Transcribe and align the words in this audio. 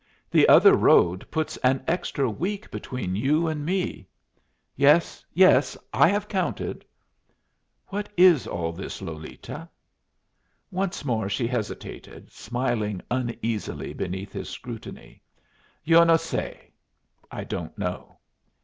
The 0.31 0.49
other 0.49 0.75
road 0.75 1.29
puts 1.29 1.57
an 1.57 1.83
extra 1.87 2.27
week 2.27 2.71
between 2.71 3.15
you 3.15 3.47
and 3.47 3.63
me." 3.63 4.07
"Yes, 4.75 5.23
yes. 5.31 5.77
I 5.93 6.07
have 6.07 6.27
counted." 6.27 6.83
"What 7.89 8.09
is 8.17 8.47
all 8.47 8.71
this, 8.71 8.99
Lolita?" 8.99 9.69
Once 10.71 11.05
more 11.05 11.29
she 11.29 11.45
hesitated, 11.45 12.31
smiling 12.31 13.03
uneasily 13.11 13.93
beneath 13.93 14.33
his 14.33 14.49
scrutiny. 14.49 15.21
"Yo 15.83 16.03
no 16.03 16.17
se" 16.17 16.71
(I 17.29 17.43
don't 17.43 17.77
know). 17.77 18.17